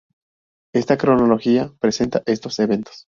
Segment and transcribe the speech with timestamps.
[0.73, 3.07] Esta cronología presenta estos eventos.